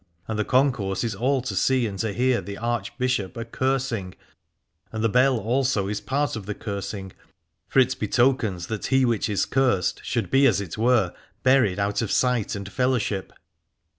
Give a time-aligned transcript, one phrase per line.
[0.27, 4.15] And the concourse is all to see and to hear the Archbishop a cursing,
[4.91, 7.11] and the bell also is part of the cursing,
[7.67, 12.01] for it betokens that he which is cursed should be as it were buried out
[12.01, 13.31] of sight and fellowship.